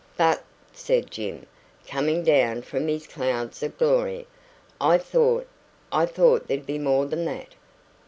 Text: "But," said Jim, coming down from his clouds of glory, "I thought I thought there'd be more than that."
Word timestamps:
"But," 0.17 0.41
said 0.73 1.11
Jim, 1.11 1.45
coming 1.87 2.23
down 2.23 2.63
from 2.63 2.87
his 2.87 3.05
clouds 3.05 3.61
of 3.61 3.77
glory, 3.77 4.25
"I 4.81 4.97
thought 4.97 5.47
I 5.91 6.07
thought 6.07 6.47
there'd 6.47 6.65
be 6.65 6.79
more 6.79 7.05
than 7.05 7.25
that." 7.25 7.53